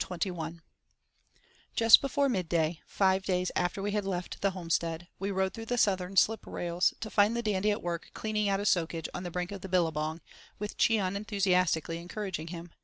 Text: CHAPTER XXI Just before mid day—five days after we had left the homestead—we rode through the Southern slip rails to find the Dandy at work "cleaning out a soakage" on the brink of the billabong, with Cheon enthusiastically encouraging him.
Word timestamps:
CHAPTER 0.03 0.33
XXI 0.33 0.61
Just 1.75 2.01
before 2.01 2.27
mid 2.27 2.49
day—five 2.49 3.21
days 3.21 3.51
after 3.55 3.83
we 3.83 3.91
had 3.91 4.03
left 4.03 4.41
the 4.41 4.49
homestead—we 4.49 5.29
rode 5.29 5.53
through 5.53 5.67
the 5.67 5.77
Southern 5.77 6.17
slip 6.17 6.47
rails 6.47 6.95
to 7.01 7.11
find 7.11 7.37
the 7.37 7.43
Dandy 7.43 7.69
at 7.69 7.83
work 7.83 8.09
"cleaning 8.15 8.49
out 8.49 8.59
a 8.59 8.65
soakage" 8.65 9.09
on 9.13 9.21
the 9.21 9.29
brink 9.29 9.51
of 9.51 9.61
the 9.61 9.69
billabong, 9.69 10.19
with 10.57 10.75
Cheon 10.75 11.15
enthusiastically 11.15 11.99
encouraging 11.99 12.47
him. 12.47 12.71